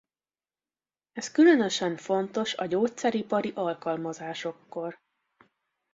[1.11, 4.99] Ez különösen fontos a gyógyszeripari alkalmazásokkor.